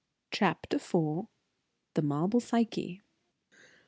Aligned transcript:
CHAPTER 0.31 0.77
IV. 0.77 1.27
THE 1.93 2.01
MARBLE 2.01 2.39
PSYCHE. 2.39 3.03